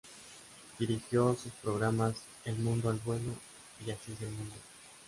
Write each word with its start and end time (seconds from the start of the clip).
Dirigió 0.79 1.35
sus 1.35 1.51
programas 1.61 2.15
"El 2.43 2.57
mundo 2.57 2.89
al 2.89 2.97
vuelo" 3.05 3.33
y 3.85 3.91
"Así 3.91 4.13
es 4.13 4.21
el 4.23 4.31
mundo". 4.31 4.55